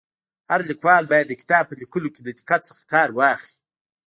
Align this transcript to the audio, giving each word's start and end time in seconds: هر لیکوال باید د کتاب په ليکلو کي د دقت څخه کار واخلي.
هر 0.49 0.59
لیکوال 0.69 1.03
باید 1.11 1.27
د 1.29 1.33
کتاب 1.41 1.63
په 1.67 1.75
ليکلو 1.81 2.13
کي 2.15 2.21
د 2.23 2.29
دقت 2.39 2.61
څخه 2.69 2.81
کار 2.93 3.09
واخلي. 3.19 3.55